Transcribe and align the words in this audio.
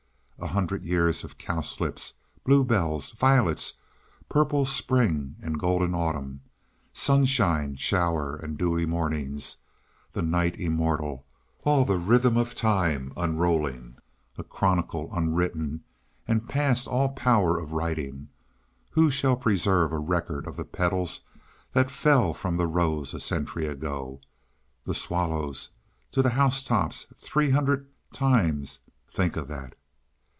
"A 0.43 0.47
hundred 0.53 0.83
years 0.85 1.23
of 1.23 1.37
cowslips, 1.37 2.13
bluebells, 2.43 3.11
violets; 3.11 3.73
purple 4.27 4.65
spring 4.65 5.35
and 5.43 5.59
golden 5.59 5.93
autumn; 5.93 6.41
sunshine, 6.91 7.75
shower, 7.75 8.37
and 8.37 8.57
dewy 8.57 8.87
mornings; 8.87 9.57
the 10.13 10.23
night 10.23 10.59
immortal; 10.59 11.27
all 11.63 11.85
the 11.85 11.99
rhythm 11.99 12.37
of 12.37 12.55
time 12.55 13.13
unrolling. 13.15 13.97
A 14.39 14.43
chronicle 14.43 15.11
unwritten 15.13 15.83
and 16.27 16.49
past 16.49 16.87
all 16.87 17.09
power 17.09 17.59
of 17.59 17.71
writing; 17.73 18.29
who 18.89 19.11
shall 19.11 19.37
preserve 19.37 19.91
a 19.91 19.99
record 19.99 20.47
of 20.47 20.57
the 20.57 20.65
petals 20.65 21.19
that 21.73 21.91
fell 21.91 22.33
from 22.33 22.57
the 22.57 22.65
roses 22.67 23.13
a 23.13 23.19
century 23.19 23.67
ago? 23.67 24.19
The 24.85 24.95
swallows 24.95 25.69
to 26.11 26.23
the 26.23 26.31
house 26.31 26.63
tops 26.63 27.05
three 27.15 27.51
hundred—times 27.51 28.79
think 29.07 29.35
of 29.37 29.47
that! 29.49 29.75